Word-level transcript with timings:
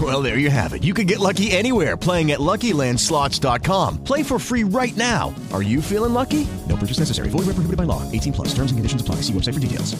Well, 0.00 0.22
there 0.22 0.38
you 0.38 0.50
have 0.50 0.72
it. 0.72 0.84
You 0.84 0.94
can 0.94 1.06
get 1.06 1.18
lucky 1.18 1.50
anywhere 1.50 1.96
playing 1.96 2.30
at 2.30 2.38
LuckyLandSlots.com. 2.38 4.04
Play 4.04 4.22
for 4.22 4.38
free 4.38 4.62
right 4.62 4.96
now. 4.96 5.34
Are 5.52 5.62
you 5.62 5.82
feeling 5.82 6.14
lucky? 6.14 6.46
No 6.68 6.76
purchase 6.76 7.00
necessary. 7.00 7.28
Void 7.28 7.46
where 7.46 7.54
prohibited 7.58 7.76
by 7.76 7.84
law. 7.84 8.02
18 8.12 8.32
plus. 8.32 8.54
Terms 8.54 8.70
and 8.70 8.78
conditions 8.78 9.02
apply. 9.02 9.16
See 9.16 9.32
website 9.32 9.54
for 9.54 9.60
details. 9.60 9.96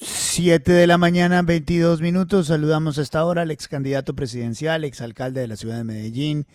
7 0.00 0.72
de 0.72 0.86
la 0.86 0.96
mañana, 0.96 1.42
22 1.42 2.00
minutos. 2.00 2.46
Saludamos 2.46 2.98
a 2.98 3.02
esta 3.02 3.24
hora 3.24 3.42
al 3.42 3.50
ex 3.50 3.66
candidato 3.66 4.14
presidencial, 4.14 4.84
ex 4.84 5.00
alcalde 5.00 5.40
de 5.40 5.48
la 5.48 5.56
ciudad 5.56 5.76
de 5.76 5.82
Medellín, 5.82 6.46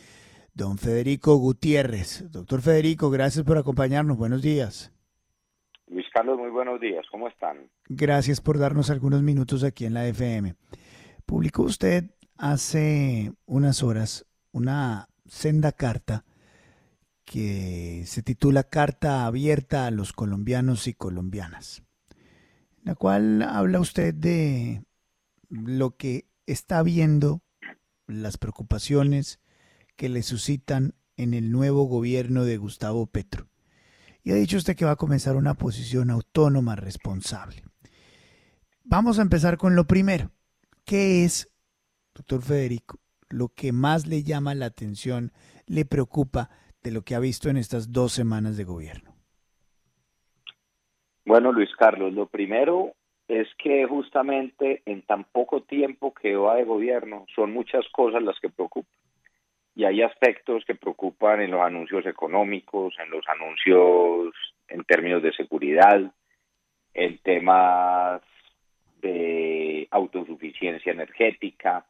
don 0.53 0.77
Federico 0.77 1.35
Gutiérrez. 1.35 2.31
Doctor 2.31 2.61
Federico, 2.61 3.09
gracias 3.09 3.43
por 3.43 3.57
acompañarnos. 3.57 4.17
Buenos 4.17 4.41
días. 4.41 4.93
Luis 5.87 6.05
Carlos, 6.13 6.37
muy 6.39 6.51
buenos 6.51 6.79
días. 6.79 7.05
¿Cómo 7.11 7.27
están? 7.27 7.69
Gracias 7.89 8.39
por 8.39 8.57
darnos 8.57 8.89
algunos 8.89 9.21
minutos 9.21 9.65
aquí 9.65 9.85
en 9.85 9.93
la 9.93 10.07
FM. 10.07 10.55
Publicó 11.25 11.63
usted 11.63 12.05
hace 12.37 13.33
unas 13.45 13.83
horas 13.83 14.25
una 14.51 15.09
senda 15.25 15.71
carta 15.71 16.25
que 17.25 18.03
se 18.05 18.21
titula 18.21 18.63
Carta 18.63 19.25
abierta 19.25 19.87
a 19.87 19.91
los 19.91 20.13
colombianos 20.13 20.87
y 20.87 20.93
colombianas, 20.93 21.83
en 22.11 22.85
la 22.85 22.95
cual 22.95 23.41
habla 23.41 23.79
usted 23.79 24.13
de 24.13 24.83
lo 25.49 25.95
que 25.95 26.27
está 26.45 26.83
viendo, 26.83 27.41
las 28.07 28.37
preocupaciones 28.37 29.39
que 29.95 30.09
le 30.09 30.23
suscitan 30.23 30.95
en 31.17 31.33
el 31.33 31.51
nuevo 31.51 31.83
gobierno 31.85 32.43
de 32.43 32.57
Gustavo 32.57 33.07
Petro. 33.07 33.47
Y 34.23 34.31
ha 34.31 34.35
dicho 34.35 34.57
usted 34.57 34.75
que 34.75 34.85
va 34.85 34.91
a 34.91 34.97
comenzar 34.97 35.35
una 35.35 35.53
posición 35.53 36.09
autónoma 36.09 36.75
responsable. 36.75 37.63
Vamos 38.83 39.19
a 39.19 39.21
empezar 39.21 39.57
con 39.57 39.75
lo 39.75 39.85
primero. 39.85 40.31
¿Qué 40.85 41.23
es, 41.23 41.49
doctor 42.15 42.41
Federico, 42.41 42.99
lo 43.29 43.49
que 43.49 43.71
más 43.71 44.07
le 44.07 44.23
llama 44.23 44.55
la 44.55 44.65
atención, 44.65 45.31
le 45.65 45.85
preocupa 45.85 46.49
de 46.83 46.91
lo 46.91 47.01
que 47.01 47.15
ha 47.15 47.19
visto 47.19 47.49
en 47.49 47.57
estas 47.57 47.91
dos 47.91 48.11
semanas 48.11 48.57
de 48.57 48.63
gobierno? 48.63 49.15
Bueno, 51.25 51.51
Luis 51.51 51.73
Carlos, 51.77 52.13
lo 52.13 52.27
primero 52.27 52.93
es 53.27 53.47
que 53.57 53.85
justamente 53.85 54.81
en 54.85 55.01
tan 55.03 55.23
poco 55.23 55.63
tiempo 55.63 56.13
que 56.13 56.35
va 56.35 56.55
de 56.55 56.65
gobierno 56.65 57.25
son 57.33 57.53
muchas 57.53 57.85
cosas 57.91 58.21
las 58.21 58.39
que 58.39 58.49
preocupan. 58.49 58.91
Y 59.75 59.85
hay 59.85 60.03
aspectos 60.03 60.63
que 60.65 60.75
preocupan 60.75 61.41
en 61.41 61.51
los 61.51 61.61
anuncios 61.61 62.05
económicos, 62.05 62.93
en 63.03 63.09
los 63.09 63.25
anuncios 63.27 64.35
en 64.67 64.83
términos 64.83 65.23
de 65.23 65.33
seguridad, 65.33 66.11
en 66.93 67.17
temas 67.19 68.21
de 69.01 69.87
autosuficiencia 69.89 70.91
energética, 70.91 71.85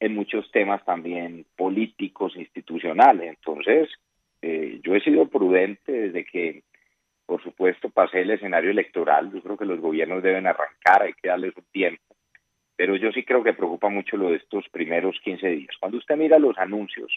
en 0.00 0.14
muchos 0.14 0.50
temas 0.50 0.84
también 0.84 1.46
políticos, 1.56 2.36
institucionales. 2.36 3.30
Entonces, 3.30 3.88
eh, 4.42 4.80
yo 4.82 4.94
he 4.94 5.00
sido 5.00 5.28
prudente 5.28 5.92
desde 5.92 6.24
que, 6.24 6.62
por 7.26 7.42
supuesto, 7.42 7.88
pasé 7.90 8.22
el 8.22 8.30
escenario 8.30 8.70
electoral. 8.70 9.32
Yo 9.32 9.40
creo 9.42 9.56
que 9.56 9.64
los 9.64 9.80
gobiernos 9.80 10.22
deben 10.22 10.46
arrancar, 10.46 11.02
hay 11.02 11.14
que 11.14 11.28
darles 11.28 11.56
un 11.56 11.64
tiempo. 11.72 12.02
Pero 12.76 12.96
yo 12.96 13.12
sí 13.12 13.24
creo 13.24 13.42
que 13.44 13.52
preocupa 13.52 13.88
mucho 13.88 14.16
lo 14.16 14.30
de 14.30 14.36
estos 14.36 14.68
primeros 14.68 15.18
15 15.22 15.48
días. 15.48 15.76
Cuando 15.78 15.98
usted 15.98 16.16
mira 16.16 16.38
los 16.38 16.58
anuncios 16.58 17.10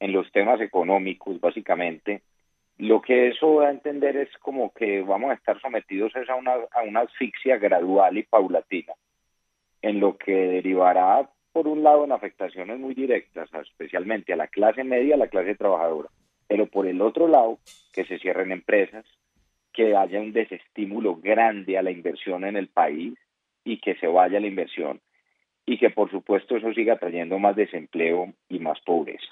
en 0.00 0.12
los 0.12 0.30
temas 0.32 0.60
económicos, 0.60 1.40
básicamente, 1.40 2.22
lo 2.78 3.00
que 3.00 3.28
eso 3.28 3.60
da 3.60 3.68
a 3.68 3.70
entender 3.70 4.16
es 4.16 4.30
como 4.38 4.72
que 4.72 5.02
vamos 5.02 5.30
a 5.30 5.34
estar 5.34 5.60
sometidos 5.60 6.12
a 6.28 6.34
una, 6.34 6.54
a 6.72 6.82
una 6.82 7.00
asfixia 7.00 7.58
gradual 7.58 8.18
y 8.18 8.24
paulatina, 8.24 8.94
en 9.82 10.00
lo 10.00 10.16
que 10.16 10.32
derivará, 10.34 11.28
por 11.54 11.68
un 11.68 11.84
lado, 11.84 12.04
en 12.04 12.10
afectaciones 12.10 12.80
muy 12.80 12.94
directas, 12.94 13.48
especialmente 13.54 14.32
a 14.32 14.36
la 14.36 14.48
clase 14.48 14.82
media, 14.82 15.14
a 15.14 15.18
la 15.18 15.28
clase 15.28 15.54
trabajadora, 15.54 16.08
pero 16.48 16.66
por 16.66 16.84
el 16.84 17.00
otro 17.00 17.28
lado, 17.28 17.60
que 17.92 18.04
se 18.04 18.18
cierren 18.18 18.50
empresas, 18.50 19.06
que 19.72 19.94
haya 19.94 20.20
un 20.20 20.32
desestímulo 20.32 21.14
grande 21.14 21.78
a 21.78 21.82
la 21.82 21.92
inversión 21.92 22.44
en 22.44 22.56
el 22.56 22.66
país 22.66 23.14
y 23.62 23.78
que 23.78 23.94
se 23.94 24.08
vaya 24.08 24.40
la 24.40 24.48
inversión 24.48 25.00
y 25.64 25.78
que 25.78 25.90
por 25.90 26.10
supuesto 26.10 26.56
eso 26.56 26.72
siga 26.74 26.98
trayendo 26.98 27.38
más 27.38 27.54
desempleo 27.54 28.34
y 28.48 28.58
más 28.58 28.80
pobreza. 28.80 29.24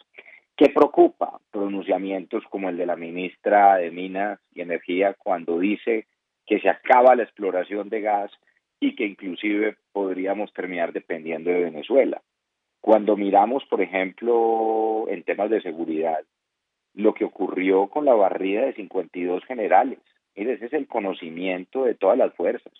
¿Qué 0.56 0.68
preocupa? 0.68 1.40
Pronunciamientos 1.50 2.44
como 2.50 2.68
el 2.68 2.76
de 2.76 2.86
la 2.86 2.94
ministra 2.94 3.78
de 3.78 3.90
Minas 3.90 4.38
y 4.54 4.60
Energía 4.60 5.14
cuando 5.14 5.58
dice 5.58 6.06
que 6.46 6.60
se 6.60 6.68
acaba 6.68 7.16
la 7.16 7.24
exploración 7.24 7.88
de 7.88 8.00
gas 8.00 8.30
y 8.82 8.96
que 8.96 9.06
inclusive 9.06 9.76
podríamos 9.92 10.52
terminar 10.52 10.92
dependiendo 10.92 11.50
de 11.50 11.60
Venezuela. 11.60 12.20
Cuando 12.80 13.16
miramos, 13.16 13.64
por 13.66 13.80
ejemplo, 13.80 15.06
en 15.08 15.22
temas 15.22 15.50
de 15.50 15.62
seguridad, 15.62 16.18
lo 16.92 17.14
que 17.14 17.24
ocurrió 17.24 17.86
con 17.86 18.04
la 18.04 18.14
barrida 18.14 18.62
de 18.66 18.74
52 18.74 19.44
generales, 19.44 20.00
ese 20.34 20.64
es 20.64 20.72
el 20.72 20.88
conocimiento 20.88 21.84
de 21.84 21.94
todas 21.94 22.18
las 22.18 22.34
fuerzas, 22.34 22.72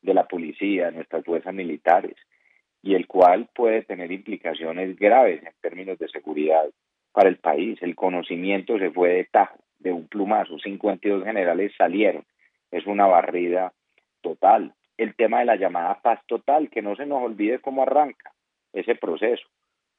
de 0.00 0.14
la 0.14 0.26
policía, 0.26 0.86
de 0.86 0.92
nuestras 0.92 1.26
fuerzas 1.26 1.52
militares, 1.52 2.16
y 2.80 2.94
el 2.94 3.06
cual 3.06 3.50
puede 3.54 3.82
tener 3.82 4.10
implicaciones 4.12 4.96
graves 4.96 5.42
en 5.42 5.52
términos 5.60 5.98
de 5.98 6.08
seguridad 6.08 6.70
para 7.12 7.28
el 7.28 7.36
país. 7.36 7.76
El 7.82 7.96
conocimiento 7.96 8.78
se 8.78 8.90
fue 8.90 9.10
de 9.10 9.24
tajo, 9.24 9.58
de 9.78 9.92
un 9.92 10.08
plumazo. 10.08 10.58
52 10.58 11.22
generales 11.22 11.72
salieron. 11.76 12.24
Es 12.70 12.86
una 12.86 13.06
barrida 13.06 13.74
total. 14.22 14.72
El 15.00 15.14
tema 15.14 15.38
de 15.38 15.46
la 15.46 15.56
llamada 15.56 15.98
paz 16.02 16.20
total, 16.26 16.68
que 16.68 16.82
no 16.82 16.94
se 16.94 17.06
nos 17.06 17.22
olvide 17.22 17.60
cómo 17.60 17.84
arranca 17.84 18.32
ese 18.70 18.96
proceso. 18.96 19.46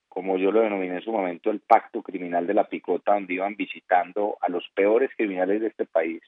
Como 0.08 0.38
yo 0.38 0.52
lo 0.52 0.62
denominé 0.62 0.98
en 0.98 1.02
su 1.02 1.12
momento, 1.12 1.50
el 1.50 1.60
pacto 1.60 2.04
criminal 2.04 2.46
de 2.46 2.54
la 2.54 2.66
picota, 2.66 3.16
donde 3.16 3.34
iban 3.34 3.56
visitando 3.56 4.38
a 4.40 4.48
los 4.48 4.64
peores 4.76 5.10
criminales 5.18 5.60
de 5.60 5.70
este 5.70 5.88
país, 5.88 6.22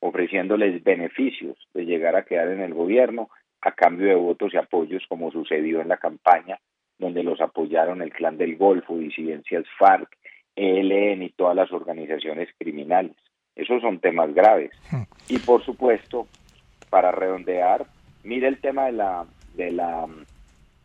ofreciéndoles 0.00 0.84
beneficios 0.84 1.56
de 1.72 1.86
llegar 1.86 2.14
a 2.14 2.26
quedar 2.26 2.48
en 2.48 2.60
el 2.60 2.74
gobierno 2.74 3.30
a 3.62 3.72
cambio 3.72 4.08
de 4.08 4.16
votos 4.16 4.52
y 4.52 4.58
apoyos, 4.58 5.02
como 5.08 5.30
sucedió 5.30 5.80
en 5.80 5.88
la 5.88 5.96
campaña, 5.96 6.58
donde 6.98 7.22
los 7.22 7.40
apoyaron 7.40 8.02
el 8.02 8.12
Clan 8.12 8.36
del 8.36 8.58
Golfo, 8.58 8.98
disidencias 8.98 9.64
FARC, 9.78 10.14
ELN 10.56 11.22
y 11.22 11.30
todas 11.30 11.56
las 11.56 11.72
organizaciones 11.72 12.50
criminales. 12.58 13.16
Esos 13.56 13.80
son 13.80 13.98
temas 13.98 14.34
graves. 14.34 14.72
Y 15.26 15.38
por 15.38 15.64
supuesto, 15.64 16.26
para 16.90 17.12
redondear, 17.12 17.86
mire 18.24 18.48
el 18.48 18.58
tema 18.58 18.86
de 18.86 18.92
la 18.92 19.26
de 19.54 19.70
la 19.72 20.06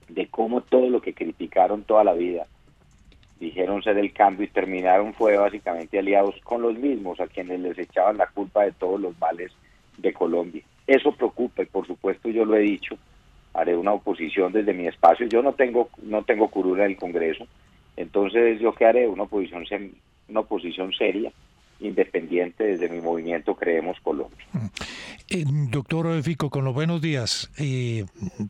de 0.09 0.27
cómo 0.27 0.61
todo 0.61 0.89
lo 0.89 1.01
que 1.01 1.13
criticaron 1.13 1.83
toda 1.83 2.03
la 2.03 2.13
vida 2.13 2.45
dijeron 3.39 3.83
ser 3.83 3.97
el 3.97 4.13
cambio 4.13 4.45
y 4.45 4.49
terminaron 4.49 5.13
fue 5.13 5.37
básicamente 5.37 5.99
aliados 5.99 6.35
con 6.43 6.61
los 6.61 6.77
mismos 6.77 7.19
a 7.19 7.27
quienes 7.27 7.59
les 7.59 7.77
echaban 7.77 8.17
la 8.17 8.27
culpa 8.27 8.63
de 8.63 8.71
todos 8.71 8.99
los 8.99 9.17
males 9.19 9.51
de 9.97 10.13
Colombia. 10.13 10.63
Eso 10.87 11.11
preocupa 11.11 11.63
y 11.63 11.65
por 11.65 11.85
supuesto 11.85 12.29
yo 12.29 12.45
lo 12.45 12.55
he 12.55 12.61
dicho, 12.61 12.97
haré 13.53 13.75
una 13.75 13.93
oposición 13.93 14.53
desde 14.53 14.73
mi 14.73 14.87
espacio. 14.87 15.27
Yo 15.27 15.41
no 15.41 15.53
tengo 15.53 15.89
no 16.01 16.23
tengo 16.23 16.49
curura 16.49 16.85
en 16.85 16.91
el 16.91 16.97
Congreso, 16.97 17.47
entonces, 17.97 18.59
¿yo 18.59 18.73
qué 18.73 18.85
haré? 18.85 19.07
Una 19.07 19.23
oposición, 19.23 19.63
una 20.27 20.39
oposición 20.41 20.91
seria, 20.93 21.31
independiente 21.79 22.63
desde 22.63 22.89
mi 22.89 23.01
movimiento 23.01 23.55
Creemos 23.55 23.99
Colombia. 24.01 24.45
Eh, 25.27 25.43
doctor 25.47 26.21
Fico, 26.21 26.51
con 26.51 26.65
los 26.65 26.73
buenos 26.73 27.01
días. 27.01 27.49
Eh, 27.57 28.05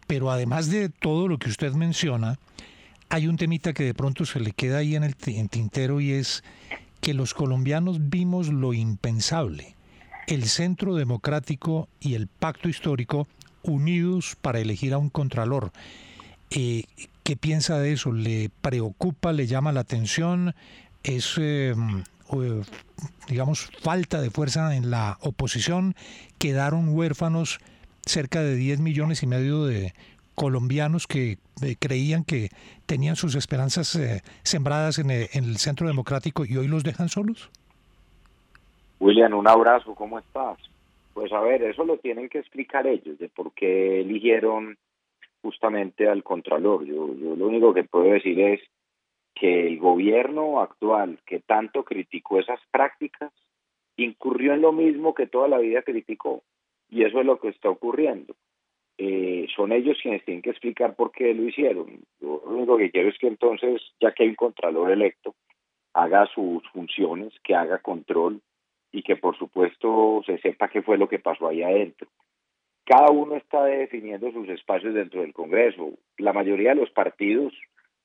pero 0.07 0.30
además 0.30 0.69
de 0.69 0.89
todo 0.89 1.27
lo 1.27 1.38
que 1.38 1.50
usted 1.50 1.72
menciona, 1.74 2.38
hay 3.10 3.27
un 3.27 3.38
temita 3.38 3.74
que 3.74 3.86
de 3.86 3.94
pronto 3.94 4.25
se 4.25 4.39
le 4.42 4.51
queda 4.51 4.80
ahí 4.80 4.95
en 4.95 5.04
el 5.04 5.16
tintero 5.16 6.01
y 6.01 6.12
es 6.12 6.44
que 7.00 7.13
los 7.13 7.33
colombianos 7.33 8.10
vimos 8.10 8.50
lo 8.50 8.74
impensable. 8.74 9.75
El 10.27 10.45
centro 10.45 10.95
democrático 10.95 11.88
y 12.01 12.16
el 12.16 12.27
pacto 12.27 12.68
histórico 12.68 13.27
unidos 13.63 14.36
para 14.42 14.60
elegir 14.60 14.94
a 14.94 14.98
un 14.98 15.10
contralor. 15.10 15.72
Eh, 16.50 16.83
¿Qué 17.24 17.38
piensa 17.38 17.80
de 17.80 17.94
eso? 17.94 18.12
¿Le 18.12 18.50
preocupa, 18.62 19.31
le 19.31 19.48
llama 19.48 19.72
la 19.72 19.80
atención? 19.81 20.56
¿Es, 21.04 21.39
digamos, 23.27 23.72
falta 23.81 24.22
de 24.22 24.30
fuerza 24.30 24.75
en 24.75 24.92
la 24.92 25.18
oposición? 25.22 25.95
¿Quedaron 26.39 26.89
huérfanos 26.89 27.60
cerca 28.06 28.42
de 28.42 28.56
10 28.56 28.80
millones 28.80 29.24
y 29.24 29.27
medio 29.27 29.66
de 29.66 29.94
colombianos 30.36 31.07
que 31.07 31.38
eh, 31.63 31.75
creían 31.80 32.24
que 32.24 32.50
tenían 32.86 33.16
sus 33.16 33.36
esperanzas 33.36 33.95
eh, 33.95 34.22
sembradas 34.44 35.00
en 35.00 35.10
el 35.10 35.57
centro 35.57 35.88
democrático 35.88 36.45
y 36.45 36.57
hoy 36.57 36.68
los 36.68 36.83
dejan 36.83 37.10
solos? 37.10 37.50
William, 39.00 39.33
un 39.33 39.48
abrazo, 39.48 39.94
¿cómo 39.95 40.19
estás? 40.19 40.57
Pues 41.13 41.31
a 41.31 41.39
ver, 41.42 41.63
eso 41.63 41.86
lo 41.86 41.98
tienen 41.98 42.30
que 42.30 42.39
explicar 42.39 42.88
ellos, 42.88 43.18
de 43.19 43.30
por 43.30 43.54
qué 43.54 44.01
eligieron 44.01 44.77
justamente 45.42 46.10
al 46.10 46.24
Contralor. 46.24 46.86
Yo, 46.86 47.13
yo 47.16 47.36
lo 47.36 47.48
único 47.48 47.74
que 47.74 47.83
puedo 47.83 48.12
decir 48.12 48.39
es 48.39 48.62
que 49.36 49.68
el 49.68 49.78
gobierno 49.80 50.62
actual, 50.62 51.20
que 51.26 51.40
tanto 51.42 51.84
criticó 51.84 52.40
esas 52.40 52.60
prácticas, 52.72 53.32
incurrió 53.98 54.54
en 54.54 54.62
lo 54.62 54.72
mismo 54.72 55.14
que 55.14 55.28
toda 55.28 55.48
la 55.48 55.58
vida 55.58 55.82
criticó. 55.82 56.44
Y 56.90 57.04
eso 57.04 57.20
es 57.20 57.26
lo 57.26 57.40
que 57.40 57.50
está 57.50 57.70
ocurriendo. 57.70 58.36
Eh, 58.98 59.48
son 59.56 59.74
ellos 59.74 59.98
quienes 60.02 60.24
tienen 60.24 60.42
que 60.42 60.52
explicar 60.52 60.96
por 60.96 61.12
qué 61.12 61.34
lo 61.34 61.44
hicieron. 61.44 62.00
Lo 62.22 62.40
único 62.42 62.78
que 62.78 62.92
quiero 62.92 63.10
es 63.10 63.18
que 63.18 63.28
entonces, 63.28 63.82
ya 64.00 64.14
que 64.14 64.24
hay 64.24 64.30
un 64.30 64.36
Contralor 64.36 64.92
electo, 64.92 65.36
haga 65.94 66.26
sus 66.28 66.64
funciones, 66.70 67.34
que 67.44 67.56
haga 67.56 67.80
control, 67.80 68.42
y 68.96 69.04
que 69.04 69.18
por 69.18 69.38
supuesto 69.38 70.24
se 70.26 70.38
sepa 70.38 70.70
qué 70.70 70.82
fue 70.82 70.98
lo 70.98 71.10
que 71.10 71.20
pasó 71.20 71.50
ahí 71.50 71.62
adentro. 71.62 72.08
Cada 72.86 73.12
uno 73.12 73.36
está 73.36 73.66
definiendo 73.66 74.32
sus 74.32 74.48
espacios 74.48 74.94
dentro 74.94 75.22
del 75.22 75.34
Congreso. 75.34 75.94
La 76.18 76.32
mayoría 76.32 76.70
de 76.70 76.82
los 76.82 76.92
partidos, 76.92 77.54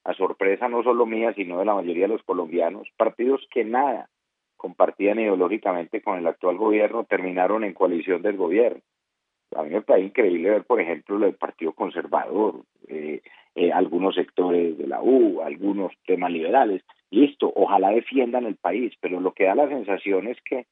a 0.04 0.14
sorpresa 0.14 0.68
no 0.68 0.82
solo 0.82 1.06
mía, 1.06 1.32
sino 1.34 1.58
de 1.58 1.64
la 1.64 1.74
mayoría 1.74 2.04
de 2.04 2.14
los 2.14 2.22
colombianos, 2.22 2.88
partidos 2.96 3.46
que 3.50 3.64
nada 3.64 4.08
compartían 4.56 5.18
ideológicamente 5.18 6.02
con 6.02 6.18
el 6.18 6.26
actual 6.26 6.58
gobierno, 6.58 7.04
terminaron 7.04 7.64
en 7.64 7.72
coalición 7.72 8.22
del 8.22 8.36
gobierno. 8.36 8.82
A 9.56 9.62
mí 9.62 9.70
me 9.70 9.82
parece 9.82 10.08
increíble 10.08 10.50
ver, 10.50 10.64
por 10.64 10.80
ejemplo, 10.80 11.18
lo 11.18 11.26
del 11.26 11.34
Partido 11.34 11.72
Conservador, 11.72 12.62
eh, 12.86 13.22
eh, 13.54 13.72
algunos 13.72 14.14
sectores 14.14 14.78
de 14.78 14.86
la 14.86 15.02
U, 15.02 15.40
algunos 15.40 15.92
temas 16.06 16.30
liberales. 16.30 16.82
Listo, 17.10 17.50
ojalá 17.54 17.90
defiendan 17.90 18.44
el 18.44 18.56
país, 18.56 18.92
pero 19.00 19.18
lo 19.18 19.32
que 19.32 19.44
da 19.44 19.54
la 19.54 19.68
sensación 19.68 20.28
es 20.28 20.36
que 20.42 20.66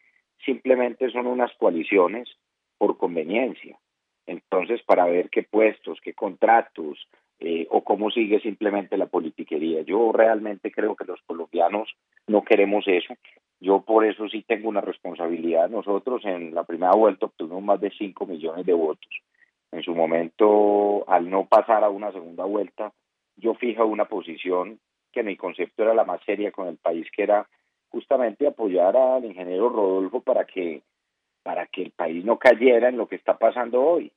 simplemente 0.45 1.11
son 1.11 1.27
unas 1.27 1.53
coaliciones 1.57 2.29
por 2.77 2.99
conveniencia. 2.99 3.79
Entonces, 4.27 4.83
para 4.83 5.07
ver 5.07 5.31
qué 5.31 5.43
puestos, 5.43 5.99
qué 6.03 6.13
contratos 6.13 7.09
eh, 7.41 7.69
o 7.71 7.85
cómo 7.85 8.11
sigue 8.11 8.41
simplemente 8.41 8.97
la 8.97 9.07
politiquería. 9.07 9.83
Yo 9.83 10.11
realmente 10.13 10.73
creo 10.73 10.97
que 10.97 11.05
los 11.05 11.21
colombianos 11.23 11.89
no 12.27 12.43
queremos 12.43 12.85
eso. 12.89 13.15
Yo 13.61 13.83
por 13.83 14.05
eso 14.05 14.29
sí 14.29 14.43
tengo 14.43 14.69
una 14.69 14.81
responsabilidad. 14.81 15.69
Nosotros 15.69 16.25
en 16.25 16.55
la 16.55 16.65
primera 16.65 16.93
vuelta 16.93 17.27
obtuvimos 17.27 17.63
más 17.63 17.81
de 17.81 17.91
5 17.91 18.27
millones 18.27 18.67
de 18.67 18.73
votos. 18.73 19.11
En 19.71 19.83
su 19.83 19.95
momento, 19.95 21.09
al 21.09 21.31
no 21.31 21.45
pasar 21.47 21.85
a 21.85 21.91
una 21.91 22.11
segunda 22.11 22.45
vuelta, 22.45 22.93
yo 23.37 23.55
fija 23.55 23.85
una 23.85 24.07
posición 24.07 24.81
que 25.13 25.23
mi 25.23 25.37
concepto 25.37 25.83
era 25.83 25.95
la 25.95 26.05
más 26.05 26.21
seria 26.25 26.51
con 26.51 26.67
el 26.67 26.77
país, 26.77 27.07
que 27.15 27.23
era 27.23 27.49
justamente 27.89 28.47
apoyar 28.47 28.97
al 28.97 29.25
ingeniero 29.25 29.69
Rodolfo 29.69 30.21
para 30.21 30.45
que 30.45 30.83
para 31.45 31.67
que 31.67 31.83
el 31.83 31.93
país 31.93 32.25
no 32.25 32.37
cayera 32.39 32.89
en 32.89 32.99
lo 32.99 33.07
que 33.07 33.17
está 33.17 33.39
pasando 33.39 33.81
hoy. 33.83 34.13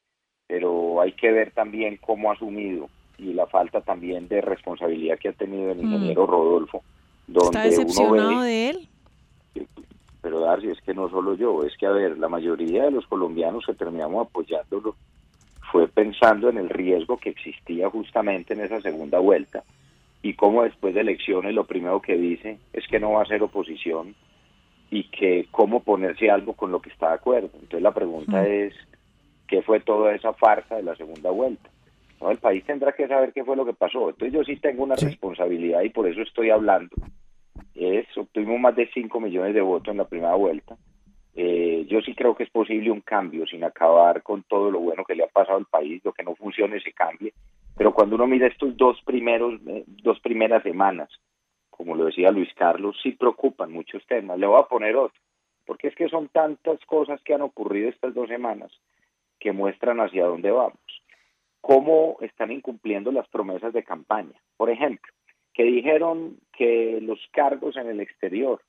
Pero 0.48 1.00
hay 1.00 1.14
que 1.14 1.32
ver 1.32 1.52
también 1.52 1.98
cómo 1.98 2.30
ha 2.30 2.34
asumido 2.34 2.90
y 3.22 3.34
la 3.34 3.46
falta 3.46 3.82
también 3.82 4.28
de 4.28 4.42
responsabilidad 4.42 5.20
que 5.20 5.30
ha 5.30 5.34
tenido 5.34 5.72
el 5.72 5.78
mm. 5.78 5.86
ingeniero 5.86 6.26
Rodolfo. 6.26 6.84
Donde 7.28 7.46
¿Está 7.46 7.64
decepcionado 7.64 8.42
de 8.42 8.70
él? 8.72 8.90
Pero 10.22 10.40
Darcy, 10.40 10.70
es 10.70 10.82
que 10.82 10.94
no 10.94 11.10
solo 11.10 11.36
yo, 11.36 11.64
es 11.64 11.76
que 11.78 11.86
a 11.86 11.92
ver, 11.92 12.18
la 12.18 12.30
mayoría 12.30 12.86
de 12.86 12.92
los 12.92 13.06
colombianos 13.08 13.66
que 13.66 13.74
terminamos 13.74 14.28
apoyándolo 14.28 14.96
fue 15.72 15.88
pensando 15.88 16.50
en 16.50 16.58
el 16.58 16.70
riesgo 16.70 17.18
que 17.18 17.30
existía 17.30 17.90
justamente 17.90 18.54
en 18.54 18.62
esa 18.62 18.82
segunda 18.82 19.20
vuelta 19.20 19.64
y 20.22 20.34
cómo 20.34 20.64
después 20.64 20.94
de 20.94 21.02
elecciones 21.02 21.54
lo 21.54 21.66
primero 21.66 22.02
que 22.02 22.18
dice 22.18 22.60
es 22.74 22.88
que 22.88 23.00
no 23.00 23.14
va 23.14 23.24
a 23.24 23.28
ser 23.28 23.42
oposición 23.42 24.14
y 24.92 25.06
que 25.06 25.48
cómo 25.50 25.80
ponerse 25.80 26.30
algo 26.30 26.54
con 26.54 26.72
lo 26.72 26.82
que 26.82 26.90
está 26.90 27.10
de 27.10 27.16
acuerdo. 27.16 27.50
Entonces 27.54 27.82
la 27.82 27.94
pregunta 27.94 28.46
es, 28.46 28.74
¿qué 29.48 29.62
fue 29.62 29.80
toda 29.80 30.14
esa 30.14 30.34
farsa 30.34 30.76
de 30.76 30.84
la 30.84 30.96
segunda 30.96 31.32
vuelta? 31.32 31.71
No, 32.22 32.32
el 32.32 32.38
país 32.38 32.64
tendrá 32.66 32.92
que 32.92 33.08
saber 33.08 33.34
qué 33.34 33.44
fue 33.44 33.56
lo 33.56 33.66
que 33.66 33.74
pasó. 33.74 34.10
Entonces 34.10 34.34
yo 34.34 34.44
sí 34.44 34.58
tengo 34.58 34.84
una 34.84 34.96
responsabilidad 34.96 35.82
y 35.82 35.90
por 35.90 36.08
eso 36.08 36.22
estoy 36.22 36.52
hablando. 36.52 36.96
Es, 37.74 38.06
obtuvimos 38.16 38.60
más 38.60 38.76
de 38.76 38.90
5 38.94 39.20
millones 39.20 39.56
de 39.56 39.62
votos 39.62 39.92
en 39.92 39.98
la 39.98 40.08
primera 40.08 40.36
vuelta. 40.36 40.78
Eh, 41.34 41.86
yo 41.90 42.02
sí 42.02 42.14
creo 42.14 42.36
que 42.36 42.44
es 42.44 42.50
posible 42.50 42.92
un 42.92 43.02
cambio 43.02 43.48
sin 43.48 43.64
acabar 43.64 44.22
con 44.22 44.44
todo 44.44 44.70
lo 44.70 44.80
bueno 44.80 45.04
que 45.04 45.16
le 45.16 45.24
ha 45.24 45.28
pasado 45.28 45.58
al 45.58 45.66
país, 45.66 46.04
lo 46.04 46.12
que 46.12 46.24
no 46.24 46.36
funcione 46.36 46.80
se 46.80 46.92
cambie 46.92 47.34
pero 47.82 47.94
cuando 47.94 48.16
uno 48.16 48.28
mira 48.28 48.48
estos 48.48 48.76
dos 48.78 49.02
primeros, 49.04 49.60
eh, 49.68 49.84
dos 49.88 50.20
primeras 50.20 50.64
semanas, 50.64 51.10
como 51.70 51.96
lo 51.96 52.06
decía 52.06 52.32
Luis 52.32 52.54
Carlos, 52.54 52.96
sí 53.02 53.14
preocupan 53.14 53.72
muchos 53.72 54.06
temas. 54.06 54.38
Le 54.38 54.46
voy 54.46 54.60
a 54.60 54.68
poner 54.68 54.96
otro, 54.96 55.20
porque 55.66 55.88
es 55.88 55.96
que 55.96 56.10
son 56.10 56.28
tantas 56.30 56.80
cosas 56.86 57.20
que 57.24 57.34
han 57.34 57.42
ocurrido 57.42 57.90
estas 57.90 58.14
dos 58.14 58.28
semanas 58.28 58.72
que 59.40 59.52
muestran 59.52 60.00
hacia 60.00 60.26
dónde 60.26 60.52
vamos. 60.52 61.01
Cómo 61.62 62.18
están 62.22 62.52
incumpliendo 62.52 63.12
las 63.12 63.28
promesas 63.30 63.74
de 63.74 63.84
campaña. 63.84 64.40
Por 64.58 64.70
ejemplo, 64.70 65.12
que 65.54 65.64
dijeron 65.64 66.38
que 66.52 67.00
los 67.02 67.20
cargos 67.32 67.78
en 67.78 67.88
el 67.88 68.00
exterior, 68.00 68.62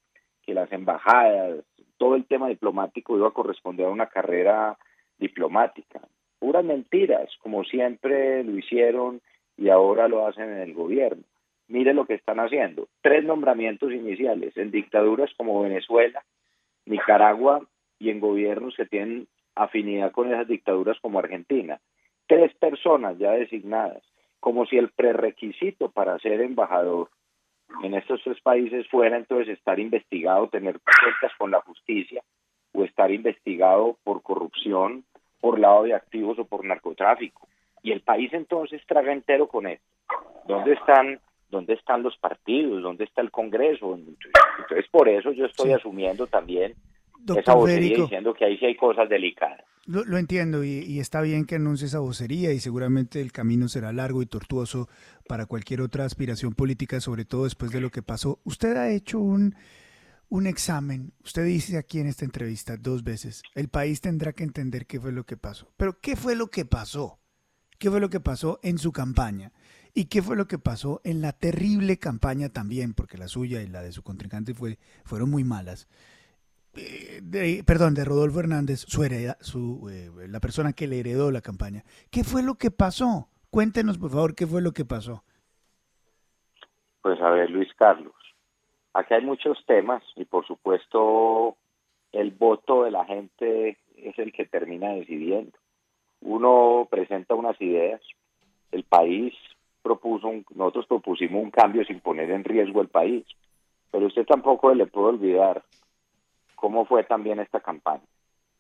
que 0.43 0.55
las 0.55 0.71
embajadas, 0.73 1.65
todo 1.97 2.17
el 2.17 2.27
tema 2.27 2.49
diplomático 2.49 3.17
iba 3.17 3.29
a 3.29 3.33
corresponder 3.33 3.87
a 3.87 3.91
una 3.91 4.09
carrera 4.09 4.77
diplomática 5.19 6.01
puras 6.43 6.65
mentiras, 6.65 7.31
como 7.39 7.63
siempre 7.63 8.43
lo 8.43 8.59
hicieron 8.59 9.21
y 9.57 9.69
ahora 9.69 10.09
lo 10.09 10.27
hacen 10.27 10.51
en 10.51 10.59
el 10.59 10.75
gobierno. 10.75 11.23
Mire 11.69 11.95
lo 11.95 12.05
que 12.05 12.15
están 12.15 12.41
haciendo. 12.41 12.89
Tres 13.01 13.23
nombramientos 13.23 13.93
iniciales 13.93 14.57
en 14.57 14.73
dictaduras 14.73 15.31
como 15.37 15.63
Venezuela, 15.63 16.25
Nicaragua 16.85 17.65
y 18.01 18.11
en 18.11 18.19
gobiernos 18.19 18.75
que 18.77 18.87
tienen 18.87 19.29
afinidad 19.55 20.11
con 20.11 20.33
esas 20.33 20.49
dictaduras 20.49 20.99
como 21.01 21.21
Argentina. 21.21 21.79
Tres 22.27 22.55
personas 22.55 23.19
ya 23.19 23.33
designadas, 23.33 24.03
como 24.41 24.67
si 24.67 24.77
el 24.77 24.91
prerequisito 24.91 25.91
para 25.91 26.19
ser 26.19 26.41
embajador 26.41 27.11
en 27.83 27.95
estos 27.95 28.23
tres 28.23 28.41
países 28.41 28.87
fuera 28.89 29.17
entonces 29.17 29.49
estar 29.57 29.79
investigado, 29.81 30.49
tener 30.49 30.81
cuentas 30.81 31.33
con 31.39 31.51
la 31.51 31.61
justicia 31.61 32.23
o 32.73 32.85
estar 32.85 33.11
investigado 33.11 33.97
por 34.05 34.23
corrupción 34.23 35.05
por 35.41 35.59
lado 35.59 35.85
de 35.85 35.95
activos 35.95 36.39
o 36.39 36.45
por 36.45 36.65
narcotráfico. 36.65 37.49
Y 37.83 37.93
el 37.93 38.01
país 38.01 38.33
entonces 38.33 38.81
traga 38.87 39.13
entero 39.13 39.49
con 39.49 39.67
esto. 39.67 39.85
¿Dónde 40.47 40.75
están, 40.75 41.21
dónde 41.51 41.75
están 41.75 42.03
los 42.03 42.17
partidos? 42.17 42.83
¿Dónde 42.83 43.05
está 43.05 43.23
el 43.23 43.31
Congreso? 43.31 43.95
Entonces, 43.95 44.87
por 44.91 45.09
eso 45.09 45.33
yo 45.33 45.47
estoy 45.47 45.73
asumiendo 45.73 46.27
también 46.27 46.75
esa 47.37 47.55
vocería 47.55 47.97
diciendo 47.97 48.35
que 48.35 48.45
ahí 48.45 48.59
sí 48.59 48.67
hay 48.67 48.77
cosas 48.77 49.09
delicadas. 49.09 49.65
Lo, 49.85 50.17
entiendo 50.17 50.63
y, 50.63 50.85
y, 50.87 51.01
está 51.01 51.21
bien 51.23 51.45
que 51.45 51.57
anuncie 51.57 51.89
esa 51.89 51.99
vocería 51.99 52.53
y 52.53 52.61
seguramente 52.61 53.21
el 53.21 53.33
camino 53.33 53.67
será 53.67 53.93
largo 53.93 54.23
y 54.23 54.27
tortuoso 54.27 54.89
para 55.27 55.47
cualquier 55.47 55.81
otra 55.81 56.05
aspiración 56.05 56.55
política, 56.55 57.01
sobre 57.01 57.25
todo 57.25 57.45
después 57.45 57.73
de 57.73 57.81
lo 57.81 57.91
que 57.91 58.01
pasó. 58.01 58.39
Usted 58.45 58.77
ha 58.77 58.91
hecho 58.93 59.19
un 59.19 59.57
un 60.33 60.47
examen. 60.47 61.13
Usted 61.23 61.45
dice 61.45 61.77
aquí 61.77 62.01
en 62.01 62.07
esta 62.07 62.25
entrevista 62.25 62.79
dos 62.79 63.05
veces, 63.05 63.43
el 63.55 63.69
país 63.69 64.01
tendrá 64.01 64.33
que 64.33 64.45
entender 64.45 64.87
qué 64.87 64.99
fue 64.99 65.13
lo 65.13 65.25
que 65.25 65.37
pasó. 65.37 65.71
Pero 65.77 66.01
¿qué 66.01 66.17
fue 66.17 66.35
lo 66.37 66.47
que 66.47 66.65
pasó? 66.65 67.21
¿Qué 67.79 67.91
fue 67.91 68.01
lo 68.01 68.09
que 68.09 68.19
pasó 68.19 68.59
en 68.63 68.79
su 68.79 68.93
campaña? 68.93 69.53
¿Y 69.93 70.07
qué 70.07 70.23
fue 70.23 70.35
lo 70.35 70.49
que 70.49 70.59
pasó 70.59 71.03
en 71.05 71.21
la 71.21 71.33
terrible 71.33 71.99
campaña 71.99 72.49
también? 72.49 72.95
Porque 72.95 73.19
la 73.19 73.29
suya 73.29 73.61
y 73.61 73.67
la 73.67 73.83
de 73.83 73.93
su 73.93 74.03
contrincante 74.03 74.55
fue, 74.55 74.79
fueron 75.05 75.29
muy 75.29 75.45
malas. 75.45 75.87
Perdón, 77.67 77.95
de 77.95 78.05
Rodolfo 78.05 78.41
Hernández, 78.41 78.85
su 78.87 79.05
hereda, 79.05 79.37
su, 79.41 79.89
eh, 79.91 80.11
la 80.29 80.41
persona 80.41 80.73
que 80.73 80.87
le 80.87 81.01
heredó 81.01 81.31
la 81.31 81.41
campaña. 81.41 81.85
¿Qué 82.11 82.25
fue 82.25 82.43
lo 82.43 82.55
que 82.55 82.71
pasó? 82.71 83.29
Cuéntenos, 83.51 83.99
por 83.99 84.11
favor, 84.11 84.35
qué 84.35 84.47
fue 84.47 84.63
lo 84.63 84.73
que 84.73 84.85
pasó. 84.85 85.23
Pues 87.03 87.21
a 87.21 87.31
ver, 87.31 87.51
Luis 87.51 87.69
Carlos, 87.77 88.15
Aquí 88.95 89.15
hay 89.15 89.23
muchos 89.23 89.65
temas 89.67 90.03
y 90.17 90.25
por 90.27 90.47
supuesto 90.47 91.57
el 92.13 92.31
voto 92.31 92.85
de 92.85 92.91
la 92.91 93.07
gente 93.07 93.79
es 93.97 94.19
el 94.19 94.33
que 94.33 94.45
termina 94.45 94.91
decidiendo. 94.91 95.57
Uno 96.21 96.87
presenta 96.91 97.35
unas 97.35 97.61
ideas, 97.61 98.03
el 98.71 98.85
país 98.85 99.35
propuso, 99.83 100.31
nosotros 100.55 100.87
propusimos 100.87 101.43
un 101.43 101.51
cambio 101.51 101.85
sin 101.85 102.01
poner 102.01 102.31
en 102.31 102.45
riesgo 102.45 102.83
el 102.83 102.89
país, 102.89 103.25
pero 103.91 104.07
usted 104.07 104.27
tampoco 104.27 104.75
le 104.75 104.87
puede 104.87 105.09
olvidar 105.09 105.65
cómo 106.63 106.85
fue 106.85 107.03
también 107.03 107.41
esta 107.41 107.59
campaña. 107.59 108.07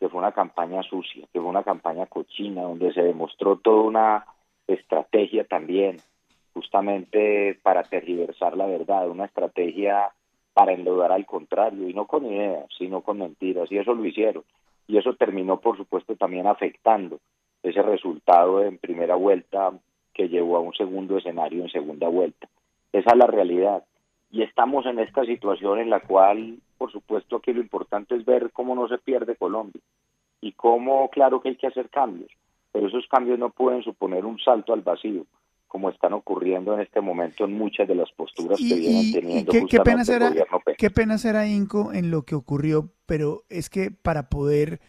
que 0.01 0.09
fue 0.09 0.19
una 0.19 0.33
campaña 0.33 0.83
sucia, 0.83 1.25
que 1.33 1.39
fue 1.39 1.49
una 1.49 1.63
campaña 1.63 2.07
cochina, 2.07 2.63
donde 2.63 2.93
se 2.93 3.01
demostró 3.01 3.59
toda 3.59 3.83
una 3.83 4.27
estrategia 4.67 5.45
también, 5.45 5.99
justamente 6.53 7.57
para 7.63 7.85
tergiversar 7.85 8.57
la 8.57 8.67
verdad, 8.67 9.09
una 9.09 9.27
estrategia 9.27 10.11
para 10.53 10.73
endeudar 10.73 11.13
al 11.13 11.25
contrario, 11.25 11.89
y 11.89 11.95
no 11.95 12.07
con 12.09 12.27
ideas, 12.27 12.67
sino 12.77 13.03
con 13.03 13.19
mentiras, 13.19 13.71
y 13.71 13.79
eso 13.79 13.95
lo 13.95 14.05
hicieron. 14.05 14.43
Y 14.89 14.99
eso 14.99 15.15
terminó, 15.15 15.61
por 15.61 15.77
supuesto, 15.77 16.17
también 16.17 16.49
afectando 16.49 17.21
ese 17.63 17.83
resultado 17.83 18.65
en 18.65 18.79
primera 18.79 19.15
vuelta 19.15 19.71
que 20.13 20.29
llevó 20.29 20.57
a 20.57 20.61
un 20.61 20.75
segundo 20.75 21.19
escenario 21.19 21.63
en 21.63 21.71
segunda 21.71 22.09
vuelta. 22.09 22.49
Esa 22.93 23.13
es 23.13 23.17
la 23.17 23.29
realidad. 23.29 23.85
Y 24.33 24.43
estamos 24.43 24.87
en 24.87 24.99
esta 24.99 25.25
situación 25.25 25.79
en 25.79 25.91
la 25.91 26.01
cual, 26.01 26.59
por 26.83 26.91
supuesto, 26.91 27.37
aquí 27.37 27.53
lo 27.53 27.61
importante 27.61 28.17
es 28.17 28.25
ver 28.25 28.51
cómo 28.51 28.75
no 28.75 28.89
se 28.89 28.99
pierde 28.99 29.37
Colombia 29.37 29.81
y 30.41 30.51
cómo, 30.51 31.09
claro 31.11 31.41
que 31.41 31.51
hay 31.51 31.57
que 31.57 31.69
hacer 31.69 31.89
cambios, 31.91 32.29
pero 32.73 32.89
esos 32.89 33.07
cambios 33.07 33.39
no 33.39 33.51
pueden 33.51 33.85
suponer 33.85 34.27
un 34.27 34.37
salto 34.41 34.73
al 34.73 34.81
vacío, 34.81 35.25
como 35.69 35.91
están 35.91 36.13
ocurriendo 36.13 36.75
en 36.75 36.81
este 36.81 37.01
momento 37.01 37.45
en 37.45 37.53
muchas 37.53 37.87
de 37.87 37.95
las 37.95 38.11
posturas 38.11 38.59
que 38.59 38.75
vienen 38.75 39.13
teniendo 39.13 39.53
qué, 39.53 39.65
qué 39.67 39.79
pena 39.79 40.05
será, 40.05 40.33
Qué 40.77 40.91
pena 40.91 41.19
será, 41.19 41.47
Inco, 41.47 41.93
en 41.93 42.11
lo 42.11 42.25
que 42.25 42.35
ocurrió, 42.35 42.93
pero 43.07 43.45
es 43.49 43.71
que 43.71 43.93
para 43.93 44.29
poder, 44.29 44.81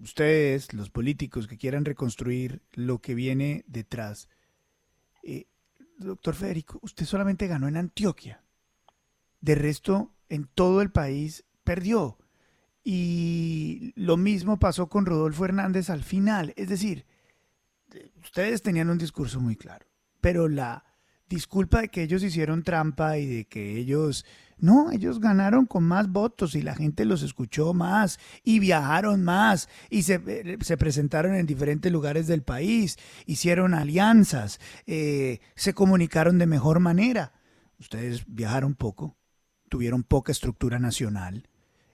ustedes, 0.00 0.72
los 0.72 0.90
políticos 0.90 1.48
que 1.48 1.58
quieran 1.58 1.84
reconstruir 1.84 2.62
lo 2.74 3.00
que 3.00 3.16
viene 3.16 3.64
detrás, 3.66 4.28
eh, 5.24 5.46
doctor 5.98 6.36
Federico, 6.36 6.78
usted 6.82 7.04
solamente 7.04 7.48
ganó 7.48 7.66
en 7.66 7.78
Antioquia. 7.78 8.44
De 9.40 9.56
resto, 9.56 10.12
en 10.32 10.48
todo 10.54 10.80
el 10.80 10.90
país 10.90 11.44
perdió. 11.62 12.18
Y 12.82 13.92
lo 13.96 14.16
mismo 14.16 14.58
pasó 14.58 14.88
con 14.88 15.04
Rodolfo 15.04 15.44
Hernández 15.44 15.90
al 15.90 16.02
final. 16.02 16.54
Es 16.56 16.70
decir, 16.70 17.04
ustedes 18.22 18.62
tenían 18.62 18.88
un 18.88 18.96
discurso 18.96 19.40
muy 19.40 19.56
claro, 19.56 19.86
pero 20.22 20.48
la 20.48 20.84
disculpa 21.28 21.82
de 21.82 21.88
que 21.88 22.02
ellos 22.02 22.22
hicieron 22.22 22.62
trampa 22.62 23.18
y 23.18 23.26
de 23.26 23.44
que 23.44 23.76
ellos, 23.76 24.24
no, 24.56 24.90
ellos 24.90 25.20
ganaron 25.20 25.66
con 25.66 25.84
más 25.84 26.10
votos 26.10 26.54
y 26.54 26.62
la 26.62 26.74
gente 26.74 27.04
los 27.04 27.22
escuchó 27.22 27.74
más 27.74 28.18
y 28.42 28.58
viajaron 28.58 29.22
más 29.22 29.68
y 29.90 30.04
se, 30.04 30.58
se 30.62 30.76
presentaron 30.78 31.34
en 31.34 31.44
diferentes 31.44 31.92
lugares 31.92 32.26
del 32.26 32.42
país, 32.42 32.98
hicieron 33.26 33.74
alianzas, 33.74 34.60
eh, 34.86 35.40
se 35.56 35.74
comunicaron 35.74 36.38
de 36.38 36.46
mejor 36.46 36.80
manera. 36.80 37.34
Ustedes 37.78 38.24
viajaron 38.26 38.74
poco, 38.74 39.18
tuvieron 39.72 40.02
poca 40.02 40.32
estructura 40.32 40.78
nacional. 40.78 41.44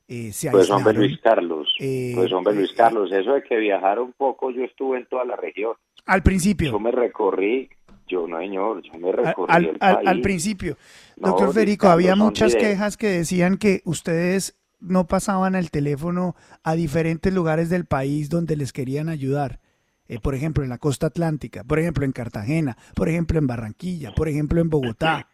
Eh, 0.09 0.33
pues 0.51 0.69
hombre 0.69 0.95
Luis 0.95 1.21
Carlos, 1.21 1.69
pues 1.79 2.33
hombre 2.33 2.57
Luis 2.57 2.73
Carlos, 2.73 3.13
eso 3.13 3.35
de 3.35 3.45
que 3.45 3.57
viajaron 3.57 4.13
poco, 4.17 4.51
yo 4.51 4.65
estuve 4.65 4.99
en 4.99 5.07
toda 5.07 5.25
la 5.25 5.37
región. 5.37 5.75
Al 6.05 6.25
principio. 6.25 6.73
Yo 6.73 6.81
me 6.81 6.91
recorrí, 6.91 7.71
yo 8.09 8.27
no 8.27 8.39
señor, 8.39 8.83
yo 8.83 8.99
me 8.99 9.13
recorrí 9.13 9.53
al, 9.53 9.77
al, 9.81 10.21
principio. 10.23 10.77
Doctor 11.15 11.53
Federico, 11.55 11.87
había 11.87 12.17
muchas 12.17 12.57
quejas 12.57 12.97
que 12.97 13.07
decían 13.07 13.59
que 13.59 13.83
ustedes 13.85 14.59
no 14.81 15.07
pasaban 15.07 15.55
el 15.55 15.71
teléfono 15.71 16.35
a 16.65 16.75
diferentes 16.75 17.33
lugares 17.33 17.71
del 17.71 17.85
país 17.85 18.29
donde 18.29 18.57
les 18.57 18.73
querían 18.73 19.09
ayudar. 19.09 19.61
Eh, 20.09 20.19
por 20.19 20.35
ejemplo, 20.35 20.65
en 20.65 20.71
la 20.71 20.79
costa 20.79 21.07
atlántica, 21.07 21.63
por 21.63 21.79
ejemplo, 21.79 22.05
en 22.05 22.11
Cartagena, 22.11 22.77
por 22.97 23.09
ejemplo, 23.09 23.39
en 23.39 23.47
Barranquilla, 23.47 24.13
por 24.17 24.29
ejemplo, 24.29 24.61
en 24.61 24.69
Bogotá. 24.69 25.29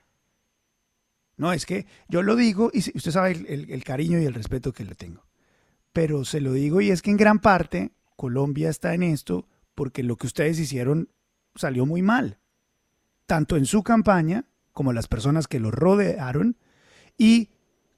No, 1.36 1.52
es 1.52 1.66
que 1.66 1.86
yo 2.08 2.22
lo 2.22 2.36
digo 2.36 2.70
y 2.72 2.78
usted 2.78 3.10
sabe 3.10 3.32
el, 3.32 3.84
cariño 3.84 4.20
y 4.20 4.24
el 4.24 4.34
respeto 4.34 4.72
que 4.72 4.84
le 4.84 4.94
tengo. 4.94 5.24
Pero 5.92 6.24
se 6.24 6.40
lo 6.40 6.52
digo 6.52 6.80
y 6.80 6.90
es 6.90 7.02
que 7.02 7.10
en 7.10 7.16
gran 7.16 7.40
parte 7.40 7.92
Colombia 8.16 8.70
está 8.70 8.94
en 8.94 9.02
esto 9.02 9.46
porque 9.74 10.02
lo 10.02 10.16
que 10.16 10.26
ustedes 10.26 10.58
hicieron 10.58 11.08
salió 11.54 11.86
muy 11.86 12.02
mal. 12.02 12.38
Tanto 13.26 13.56
en 13.56 13.66
su 13.66 13.82
campaña 13.82 14.44
como 14.72 14.92
las 14.92 15.08
personas 15.08 15.48
que 15.48 15.60
lo 15.60 15.70
rodearon 15.70 16.56
y 17.16 17.50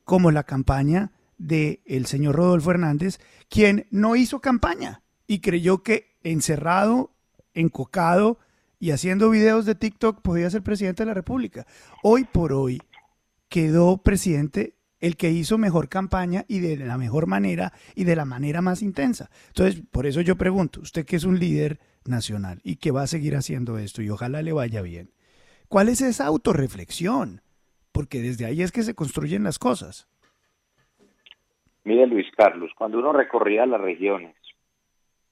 como 0.05 0.31
la 0.31 0.45
campaña 0.45 1.13
del 1.39 1.81
el 1.85 2.07
señor 2.07 2.37
Rodolfo 2.37 2.71
Hernández, 2.71 3.19
quien 3.49 3.87
no 3.91 4.17
hizo 4.17 4.41
campaña 4.41 5.03
y 5.27 5.41
creyó 5.41 5.83
que 5.83 6.17
encerrado, 6.23 7.13
encocado 7.55 8.39
y 8.79 8.91
haciendo 8.91 9.31
videos 9.31 9.67
de 9.67 9.75
TikTok 9.75 10.21
podía 10.23 10.51
ser 10.51 10.63
presidente 10.63 11.03
de 11.03 11.09
la 11.09 11.15
República. 11.15 11.67
Hoy 12.03 12.25
por 12.25 12.53
hoy, 12.53 12.81
quedó 13.49 13.99
presidente 13.99 14.75
el 15.01 15.17
que 15.17 15.31
hizo 15.31 15.59
mejor 15.59 15.89
campaña 15.89 16.45
y 16.49 16.61
de 16.61 16.77
la 16.77 16.97
mejor 16.99 17.27
manera 17.27 17.73
y 17.95 18.05
de 18.05 18.17
la 18.17 18.25
manera 18.25 18.63
más 18.63 18.83
intensa. 18.83 19.31
Entonces, 19.49 19.83
por 19.93 20.07
eso 20.07 20.21
yo 20.21 20.37
pregunto, 20.37 20.81
usted 20.81 21.05
que 21.05 21.17
es 21.17 21.25
un 21.25 21.39
líder 21.39 21.79
nacional 22.07 22.61
y 22.65 22.77
que 22.77 22.91
va 22.91 23.03
a 23.03 23.07
seguir 23.07 23.37
haciendo 23.37 23.79
esto 23.79 24.03
y 24.03 24.11
ojalá 24.11 24.43
le 24.43 24.53
vaya 24.53 24.83
bien, 24.83 25.11
¿cuál 25.69 25.89
es 25.89 26.01
esa 26.01 26.27
autorreflexión? 26.27 27.43
Porque 27.93 28.21
desde 28.21 28.47
ahí 28.47 28.63
es 28.63 28.73
que 28.73 28.83
se 28.83 28.95
construyen 28.95 29.45
las 29.45 29.59
cosas. 29.59 30.09
Mire 31.85 32.07
Luis 32.07 32.27
Carlos, 32.37 32.73
cuando 32.77 32.99
uno 32.99 33.13
recorría 33.13 33.65
las 33.65 33.81
regiones, 33.81 34.35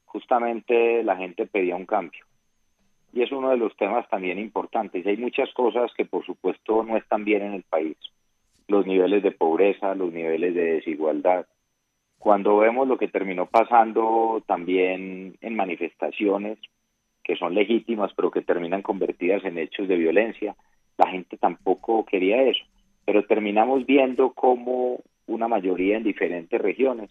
justamente 0.05 1.03
la 1.03 1.17
gente 1.17 1.47
pedía 1.47 1.75
un 1.75 1.87
cambio 1.87 2.25
y 3.15 3.23
es 3.23 3.31
uno 3.31 3.51
de 3.51 3.57
los 3.57 3.77
temas 3.77 4.09
también 4.09 4.41
importantes. 4.41 5.07
Hay 5.07 5.17
muchas 5.17 5.53
cosas 5.55 5.93
que 5.97 6.05
por 6.05 6.27
supuesto 6.27 6.83
no 6.83 6.97
están 6.97 7.25
bien 7.25 7.43
en 7.43 7.53
el 7.55 7.63
país. 7.63 7.97
Los 8.67 8.87
niveles 8.87 9.23
de 9.23 9.31
pobreza, 9.31 9.95
los 9.95 10.13
niveles 10.13 10.53
de 10.53 10.75
desigualdad. 10.75 11.47
Cuando 12.19 12.57
vemos 12.57 12.89
lo 12.89 12.99
que 12.99 13.07
terminó 13.07 13.47
pasando 13.47 14.43
también 14.47 15.37
en 15.41 15.57
manifestaciones 15.57 16.59
que 17.23 17.37
son 17.37 17.55
legítimas 17.55 18.13
pero 18.17 18.33
que 18.33 18.43
terminan 18.43 18.83
convertidas 18.83 19.45
en 19.45 19.59
hechos 19.59 19.87
de 19.87 19.97
violencia, 19.97 20.57
la 20.99 21.09
gente 21.09 21.37
tampoco 21.37 22.05
quería 22.05 22.43
eso. 22.43 22.65
Pero 23.05 23.25
terminamos 23.27 23.87
viendo 23.87 24.33
cómo 24.33 24.99
una 25.27 25.47
mayoría 25.47 25.97
en 25.97 26.03
diferentes 26.03 26.61
regiones 26.61 27.11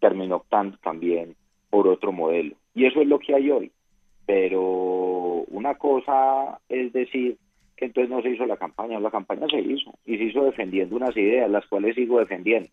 terminó 0.00 0.36
optando 0.36 0.78
también 0.78 1.36
por 1.68 1.88
otro 1.88 2.10
modelo. 2.10 2.56
Y 2.74 2.86
eso 2.86 3.02
es 3.02 3.06
lo 3.06 3.18
que 3.18 3.34
hay 3.34 3.50
hoy 3.50 3.70
pero 4.26 5.11
una 5.52 5.74
cosa 5.74 6.58
es 6.68 6.92
decir 6.92 7.36
que 7.76 7.84
entonces 7.84 8.10
no 8.10 8.22
se 8.22 8.30
hizo 8.30 8.46
la 8.46 8.56
campaña, 8.56 8.98
la 8.98 9.10
campaña 9.10 9.46
se 9.48 9.60
hizo 9.60 9.92
y 10.04 10.16
se 10.16 10.24
hizo 10.24 10.44
defendiendo 10.44 10.96
unas 10.96 11.16
ideas, 11.16 11.50
las 11.50 11.66
cuales 11.66 11.94
sigo 11.94 12.18
defendiendo. 12.18 12.70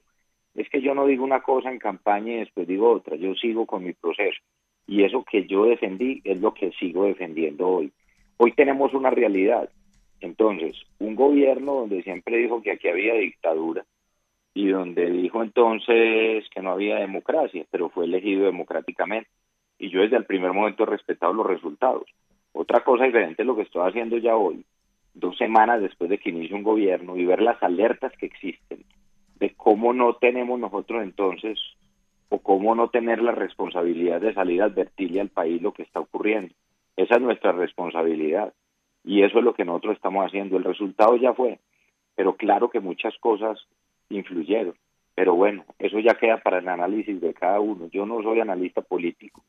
Es 0.55 0.69
que 0.69 0.81
yo 0.81 0.95
no 0.95 1.05
digo 1.05 1.23
una 1.23 1.41
cosa 1.41 1.71
en 1.71 1.77
campaña 1.77 2.33
y 2.33 2.39
después 2.39 2.67
digo 2.67 2.89
otra, 2.91 3.15
yo 3.17 3.35
sigo 3.35 3.65
con 3.65 3.83
mi 3.83 3.93
proceso 3.93 4.39
y 4.87 5.03
eso 5.03 5.23
que 5.29 5.45
yo 5.45 5.65
defendí 5.65 6.21
es 6.23 6.39
lo 6.39 6.53
que 6.53 6.71
sigo 6.71 7.03
defendiendo 7.03 7.67
hoy. 7.67 7.91
Hoy 8.37 8.53
tenemos 8.53 8.93
una 8.93 9.09
realidad, 9.09 9.69
entonces, 10.21 10.81
un 10.99 11.15
gobierno 11.15 11.73
donde 11.75 12.01
siempre 12.03 12.37
dijo 12.37 12.61
que 12.61 12.71
aquí 12.71 12.87
había 12.87 13.13
dictadura 13.15 13.85
y 14.53 14.67
donde 14.67 15.09
dijo 15.09 15.43
entonces 15.43 16.45
que 16.49 16.61
no 16.61 16.71
había 16.71 16.95
democracia, 16.95 17.65
pero 17.69 17.89
fue 17.89 18.05
elegido 18.05 18.45
democráticamente 18.45 19.29
y 19.79 19.89
yo 19.89 20.01
desde 20.01 20.17
el 20.17 20.25
primer 20.25 20.53
momento 20.53 20.83
he 20.83 20.87
respetado 20.87 21.33
los 21.33 21.47
resultados. 21.47 22.03
Otra 22.53 22.83
cosa 22.83 23.05
diferente 23.05 23.43
es 23.43 23.47
lo 23.47 23.55
que 23.55 23.63
estoy 23.63 23.87
haciendo 23.87 24.17
ya 24.17 24.35
hoy, 24.35 24.65
dos 25.13 25.37
semanas 25.37 25.81
después 25.81 26.09
de 26.09 26.17
que 26.17 26.29
inicie 26.29 26.55
un 26.55 26.63
gobierno 26.63 27.15
y 27.15 27.25
ver 27.25 27.41
las 27.41 27.61
alertas 27.61 28.11
que 28.17 28.25
existen 28.25 28.83
de 29.39 29.53
cómo 29.55 29.93
no 29.93 30.15
tenemos 30.15 30.59
nosotros 30.59 31.01
entonces 31.03 31.59
o 32.29 32.39
cómo 32.39 32.75
no 32.75 32.89
tener 32.89 33.21
la 33.21 33.31
responsabilidad 33.31 34.21
de 34.21 34.33
salir 34.33 34.61
a 34.61 34.65
advertirle 34.65 35.21
al 35.21 35.29
país 35.29 35.61
lo 35.61 35.73
que 35.73 35.83
está 35.83 35.99
ocurriendo. 35.99 36.53
Esa 36.95 37.15
es 37.15 37.21
nuestra 37.21 37.51
responsabilidad 37.53 38.53
y 39.03 39.23
eso 39.23 39.39
es 39.39 39.43
lo 39.43 39.53
que 39.53 39.65
nosotros 39.65 39.95
estamos 39.95 40.25
haciendo. 40.25 40.57
El 40.57 40.63
resultado 40.63 41.15
ya 41.15 41.33
fue, 41.33 41.59
pero 42.15 42.35
claro 42.35 42.69
que 42.69 42.79
muchas 42.79 43.17
cosas 43.19 43.57
influyeron. 44.09 44.75
Pero 45.15 45.35
bueno, 45.35 45.65
eso 45.79 45.99
ya 45.99 46.15
queda 46.15 46.37
para 46.37 46.59
el 46.59 46.67
análisis 46.67 47.19
de 47.19 47.33
cada 47.33 47.59
uno. 47.59 47.87
Yo 47.91 48.05
no 48.05 48.21
soy 48.21 48.39
analista 48.39 48.81
político, 48.81 49.43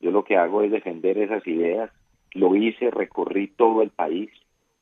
yo 0.00 0.10
lo 0.10 0.24
que 0.24 0.36
hago 0.36 0.62
es 0.62 0.70
defender 0.70 1.18
esas 1.18 1.46
ideas. 1.46 1.90
Lo 2.34 2.54
hice, 2.56 2.90
recorrí 2.90 3.48
todo 3.48 3.82
el 3.82 3.90
país. 3.90 4.30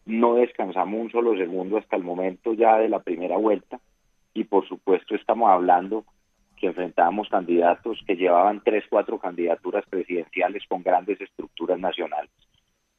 No 0.07 0.35
descansamos 0.35 1.01
un 1.01 1.11
solo 1.11 1.37
segundo 1.37 1.79
hasta 1.79 1.97
el 1.97 2.03
momento 2.03 2.53
ya 2.55 2.79
de 2.79 2.89
la 2.89 3.01
primera 3.01 3.37
vuelta. 3.37 3.81
Y 4.35 4.45
por 4.45 4.67
supuesto 4.69 5.15
estamos 5.15 5.51
hablando 5.51 6.05
que 6.57 6.69
enfrentábamos 6.69 7.29
candidatos 7.29 7.99
que 8.07 8.17
llevaban 8.17 8.63
tres, 8.63 8.85
cuatro 8.89 9.19
candidaturas 9.19 9.85
presidenciales 9.89 10.63
con 10.69 10.83
grandes 10.83 11.21
estructuras 11.21 11.79
nacionales. 11.79 12.31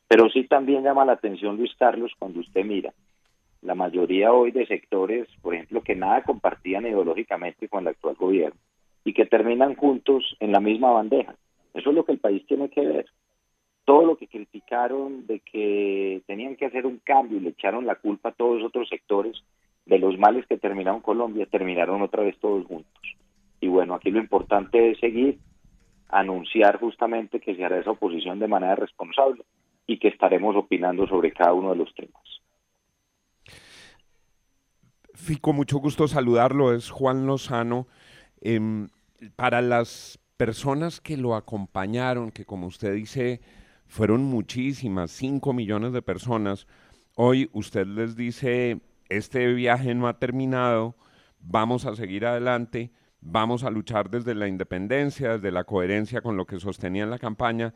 Pero 0.08 0.30
sí 0.30 0.44
también 0.46 0.84
llama 0.84 1.06
la 1.06 1.14
atención, 1.14 1.58
Luis 1.58 1.74
Carlos, 1.78 2.12
cuando 2.18 2.40
usted 2.40 2.66
mira 2.66 2.92
la 3.62 3.76
mayoría 3.76 4.34
hoy 4.34 4.52
de 4.52 4.66
sectores, 4.66 5.28
por 5.42 5.54
ejemplo, 5.54 5.82
que 5.84 5.96
nada 5.96 6.24
compartían 6.24 6.86
ideológicamente 6.86 7.70
con 7.70 7.84
el 7.84 7.90
actual 7.90 8.16
gobierno 8.16 8.60
y 9.06 9.14
que 9.14 9.26
terminan 9.26 9.76
juntos 9.76 10.36
en 10.40 10.52
la 10.52 10.60
misma 10.60 10.92
bandeja. 10.92 11.36
Eso 11.74 11.90
es 11.90 11.96
lo 11.96 12.04
que 12.04 12.14
el 12.14 12.20
país 12.20 12.46
tiene 12.48 12.70
que 12.70 12.82
ver. 12.82 13.06
Todo 13.92 14.06
lo 14.06 14.16
que 14.16 14.28
criticaron 14.28 15.28
de 15.28 15.42
que 15.42 16.22
tenían 16.26 16.56
que 16.56 16.66
hacer 16.66 16.86
un 16.86 17.00
cambio 17.00 17.40
y 17.40 17.42
le 17.42 17.50
echaron 17.50 17.86
la 17.86 17.96
culpa 17.96 18.30
a 18.30 18.32
todos 18.32 18.62
los 18.62 18.70
otros 18.70 18.88
sectores 18.88 19.44
de 19.86 20.00
los 20.00 20.18
males 20.18 20.46
que 20.48 20.58
terminaron 20.58 21.02
Colombia, 21.02 21.46
terminaron 21.46 22.02
otra 22.02 22.24
vez 22.24 22.40
todos 22.40 22.66
juntos. 22.66 23.04
Y 23.60 23.68
bueno, 23.68 23.94
aquí 23.94 24.10
lo 24.10 24.20
importante 24.20 24.92
es 24.92 25.00
seguir 25.02 25.40
anunciar 26.08 26.80
justamente 26.80 27.42
que 27.42 27.54
se 27.54 27.66
hará 27.66 27.80
esa 27.80 27.92
oposición 27.92 28.40
de 28.40 28.48
manera 28.48 28.76
responsable 28.76 29.44
y 29.86 30.00
que 30.00 30.08
estaremos 30.08 30.56
opinando 30.56 31.06
sobre 31.06 31.34
cada 31.34 31.52
uno 31.52 31.72
de 31.72 31.76
los 31.76 31.94
temas. 31.94 32.24
Fico, 35.16 35.52
mucho 35.52 35.80
gusto 35.80 36.08
saludarlo, 36.08 36.74
es 36.74 36.90
Juan 36.90 37.28
Lozano. 37.28 37.88
Em, 38.40 38.88
para 39.36 39.62
las 39.62 40.18
personas 40.38 41.02
que 41.02 41.18
lo 41.18 41.36
acompañaron, 41.36 42.32
que 42.32 42.46
como 42.46 42.68
usted 42.68 42.94
dice, 42.94 43.42
fueron 43.92 44.24
muchísimas, 44.24 45.12
5 45.12 45.52
millones 45.52 45.92
de 45.92 46.02
personas, 46.02 46.66
hoy 47.16 47.50
usted 47.52 47.86
les 47.86 48.16
dice, 48.16 48.80
este 49.10 49.46
viaje 49.54 49.94
no 49.94 50.08
ha 50.08 50.18
terminado, 50.18 50.96
vamos 51.42 51.86
a 51.86 51.94
seguir 51.98 52.26
adelante, 52.26 52.94
vamos 53.20 53.66
a 53.66 53.70
luchar 53.70 54.10
desde 54.10 54.34
la 54.34 54.48
independencia, 54.48 55.34
desde 55.34 55.52
la 55.52 55.66
coherencia 55.66 56.22
con 56.22 56.38
lo 56.38 56.46
que 56.46 56.58
sostenía 56.58 57.04
en 57.04 57.10
la 57.10 57.20
campaña 57.20 57.74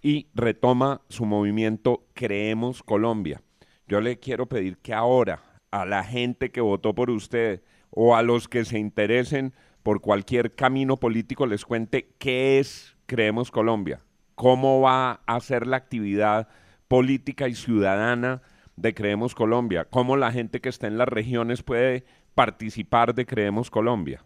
y 0.00 0.28
retoma 0.34 1.02
su 1.10 1.26
movimiento 1.26 2.06
Creemos 2.14 2.82
Colombia. 2.82 3.42
Yo 3.86 4.00
le 4.00 4.18
quiero 4.18 4.46
pedir 4.46 4.78
que 4.78 4.94
ahora 4.94 5.60
a 5.70 5.84
la 5.84 6.02
gente 6.02 6.50
que 6.50 6.62
votó 6.62 6.94
por 6.94 7.10
usted 7.10 7.62
o 7.90 8.16
a 8.16 8.22
los 8.22 8.48
que 8.48 8.64
se 8.64 8.78
interesen 8.78 9.52
por 9.82 10.00
cualquier 10.00 10.54
camino 10.54 10.96
político 10.96 11.44
les 11.44 11.66
cuente 11.66 12.14
qué 12.18 12.58
es 12.58 12.96
Creemos 13.04 13.50
Colombia, 13.50 14.00
cómo 14.38 14.80
va 14.80 15.20
a 15.26 15.40
ser 15.40 15.66
la 15.66 15.76
actividad 15.76 16.46
política 16.86 17.48
y 17.48 17.54
ciudadana 17.54 18.40
de 18.76 18.94
Creemos 18.94 19.34
Colombia, 19.34 19.84
cómo 19.90 20.16
la 20.16 20.30
gente 20.30 20.60
que 20.60 20.68
está 20.68 20.86
en 20.86 20.96
las 20.96 21.08
regiones 21.08 21.64
puede 21.64 22.04
participar 22.36 23.16
de 23.16 23.26
Creemos 23.26 23.68
Colombia. 23.68 24.22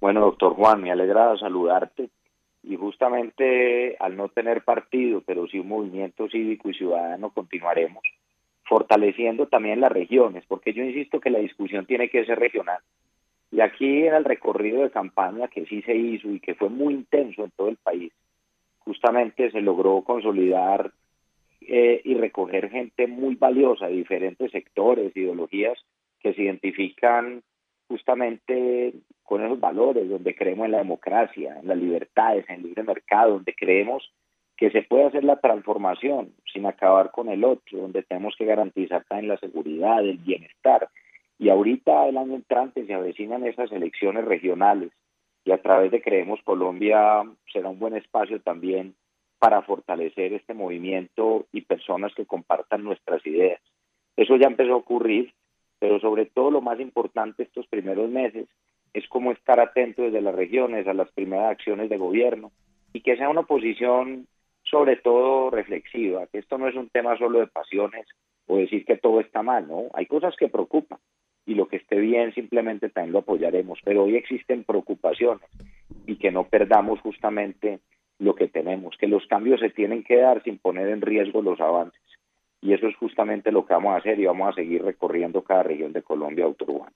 Bueno, 0.00 0.22
doctor 0.22 0.54
Juan, 0.54 0.82
me 0.82 0.90
alegra 0.90 1.36
saludarte 1.38 2.10
y 2.64 2.74
justamente 2.74 3.96
al 4.00 4.16
no 4.16 4.28
tener 4.28 4.64
partido, 4.64 5.22
pero 5.24 5.46
sí 5.46 5.60
un 5.60 5.68
movimiento 5.68 6.28
cívico 6.28 6.68
y 6.68 6.74
ciudadano, 6.74 7.30
continuaremos 7.30 8.02
fortaleciendo 8.64 9.46
también 9.46 9.80
las 9.80 9.92
regiones, 9.92 10.44
porque 10.46 10.74
yo 10.74 10.82
insisto 10.82 11.20
que 11.20 11.30
la 11.30 11.38
discusión 11.38 11.86
tiene 11.86 12.10
que 12.10 12.26
ser 12.26 12.38
regional. 12.38 12.80
Y 13.50 13.60
aquí 13.60 14.04
en 14.04 14.14
el 14.14 14.24
recorrido 14.24 14.82
de 14.82 14.90
campaña 14.90 15.48
que 15.48 15.64
sí 15.64 15.80
se 15.82 15.94
hizo 15.94 16.28
y 16.28 16.40
que 16.40 16.54
fue 16.54 16.68
muy 16.68 16.92
intenso 16.92 17.44
en 17.44 17.50
todo 17.52 17.68
el 17.68 17.76
país, 17.76 18.12
justamente 18.88 19.50
se 19.50 19.60
logró 19.60 20.00
consolidar 20.00 20.90
eh, 21.60 22.00
y 22.02 22.14
recoger 22.14 22.70
gente 22.70 23.06
muy 23.06 23.34
valiosa 23.34 23.86
de 23.86 23.96
diferentes 23.96 24.50
sectores, 24.50 25.14
ideologías 25.14 25.78
que 26.20 26.32
se 26.32 26.44
identifican 26.44 27.42
justamente 27.86 28.94
con 29.24 29.44
esos 29.44 29.60
valores, 29.60 30.08
donde 30.08 30.34
creemos 30.34 30.64
en 30.64 30.72
la 30.72 30.78
democracia, 30.78 31.58
en 31.60 31.68
las 31.68 31.76
libertades, 31.76 32.48
en 32.48 32.56
el 32.56 32.62
libre 32.62 32.82
mercado, 32.82 33.32
donde 33.32 33.54
creemos 33.54 34.10
que 34.56 34.70
se 34.70 34.80
puede 34.80 35.04
hacer 35.04 35.22
la 35.22 35.38
transformación 35.38 36.32
sin 36.50 36.64
acabar 36.64 37.10
con 37.10 37.28
el 37.28 37.44
otro, 37.44 37.80
donde 37.80 38.02
tenemos 38.04 38.36
que 38.38 38.46
garantizar 38.46 39.04
también 39.04 39.28
la 39.28 39.36
seguridad, 39.36 40.00
el 40.00 40.16
bienestar. 40.16 40.88
Y 41.38 41.50
ahorita 41.50 42.08
el 42.08 42.16
año 42.16 42.36
entrante 42.36 42.86
se 42.86 42.94
avecinan 42.94 43.46
esas 43.46 43.70
elecciones 43.70 44.24
regionales 44.24 44.92
y 45.48 45.52
a 45.52 45.62
través 45.62 45.90
de 45.90 46.02
Creemos 46.02 46.40
Colombia 46.44 47.22
será 47.50 47.70
un 47.70 47.78
buen 47.78 47.96
espacio 47.96 48.38
también 48.38 48.94
para 49.38 49.62
fortalecer 49.62 50.34
este 50.34 50.52
movimiento 50.52 51.46
y 51.52 51.62
personas 51.62 52.12
que 52.14 52.26
compartan 52.26 52.84
nuestras 52.84 53.26
ideas. 53.26 53.58
Eso 54.14 54.36
ya 54.36 54.46
empezó 54.46 54.74
a 54.74 54.76
ocurrir, 54.84 55.32
pero 55.78 56.00
sobre 56.00 56.26
todo 56.26 56.50
lo 56.50 56.60
más 56.60 56.78
importante 56.80 57.44
estos 57.44 57.66
primeros 57.68 58.10
meses 58.10 58.46
es 58.92 59.08
cómo 59.08 59.32
estar 59.32 59.58
atentos 59.58 60.04
desde 60.04 60.20
las 60.20 60.34
regiones 60.34 60.86
a 60.86 60.92
las 60.92 61.10
primeras 61.12 61.52
acciones 61.52 61.88
de 61.88 61.96
gobierno 61.96 62.52
y 62.92 63.00
que 63.00 63.16
sea 63.16 63.30
una 63.30 63.40
oposición 63.40 64.26
sobre 64.64 64.96
todo 64.96 65.48
reflexiva, 65.48 66.26
que 66.26 66.40
esto 66.40 66.58
no 66.58 66.68
es 66.68 66.74
un 66.74 66.90
tema 66.90 67.16
solo 67.16 67.38
de 67.38 67.46
pasiones 67.46 68.06
o 68.48 68.58
decir 68.58 68.84
que 68.84 68.98
todo 68.98 69.20
está 69.20 69.42
mal, 69.42 69.66
¿no? 69.66 69.84
Hay 69.94 70.04
cosas 70.04 70.36
que 70.36 70.48
preocupan 70.48 70.98
y 71.48 71.54
lo 71.54 71.66
que 71.66 71.78
esté 71.78 71.96
bien 71.98 72.34
simplemente 72.34 72.90
también 72.90 73.14
lo 73.14 73.20
apoyaremos, 73.20 73.78
pero 73.82 74.04
hoy 74.04 74.16
existen 74.16 74.64
preocupaciones 74.64 75.48
y 76.06 76.16
que 76.16 76.30
no 76.30 76.44
perdamos 76.44 77.00
justamente 77.00 77.80
lo 78.18 78.34
que 78.34 78.48
tenemos, 78.48 78.94
que 78.98 79.06
los 79.06 79.26
cambios 79.26 79.58
se 79.60 79.70
tienen 79.70 80.04
que 80.04 80.18
dar 80.18 80.42
sin 80.42 80.58
poner 80.58 80.88
en 80.88 81.00
riesgo 81.00 81.40
los 81.40 81.58
avances. 81.58 82.02
Y 82.60 82.74
eso 82.74 82.86
es 82.86 82.94
justamente 82.96 83.50
lo 83.50 83.64
que 83.64 83.72
vamos 83.72 83.94
a 83.94 83.96
hacer 83.96 84.20
y 84.20 84.26
vamos 84.26 84.50
a 84.50 84.56
seguir 84.56 84.82
recorriendo 84.82 85.42
cada 85.42 85.62
región 85.62 85.94
de 85.94 86.02
Colombia 86.02 86.44
autourbana. 86.44 86.92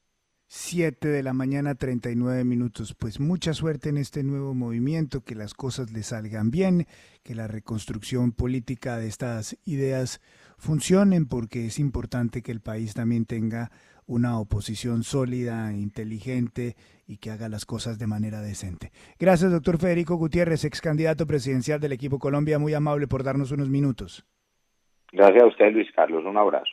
7 0.48 1.08
de 1.08 1.22
la 1.22 1.32
mañana 1.32 1.74
39 1.74 2.44
minutos. 2.44 2.94
Pues 2.94 3.20
mucha 3.20 3.54
suerte 3.54 3.88
en 3.88 3.96
este 3.96 4.22
nuevo 4.22 4.52
movimiento, 4.52 5.24
que 5.24 5.34
las 5.34 5.54
cosas 5.54 5.92
le 5.92 6.02
salgan 6.02 6.50
bien, 6.50 6.84
que 7.22 7.34
la 7.34 7.46
reconstrucción 7.46 8.32
política 8.32 8.98
de 8.98 9.06
estas 9.06 9.56
ideas 9.64 10.20
funcionen, 10.58 11.26
porque 11.26 11.64
es 11.64 11.78
importante 11.78 12.42
que 12.42 12.52
el 12.52 12.60
país 12.60 12.92
también 12.92 13.24
tenga 13.24 13.70
una 14.12 14.38
oposición 14.38 15.02
sólida, 15.02 15.72
inteligente 15.72 16.74
y 17.06 17.16
que 17.18 17.30
haga 17.30 17.48
las 17.48 17.64
cosas 17.64 17.98
de 17.98 18.06
manera 18.06 18.40
decente. 18.40 18.90
Gracias, 19.18 19.50
doctor 19.50 19.78
Federico 19.78 20.16
Gutiérrez, 20.16 20.64
ex 20.64 20.80
candidato 20.80 21.26
presidencial 21.26 21.80
del 21.80 21.92
equipo 21.92 22.18
Colombia, 22.18 22.58
muy 22.58 22.74
amable 22.74 23.08
por 23.08 23.24
darnos 23.24 23.52
unos 23.52 23.68
minutos. 23.68 24.24
Gracias 25.12 25.42
a 25.42 25.46
usted, 25.46 25.72
Luis 25.72 25.90
Carlos. 25.94 26.24
Un 26.24 26.36
abrazo. 26.36 26.72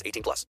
18 0.05 0.23
plus. 0.23 0.45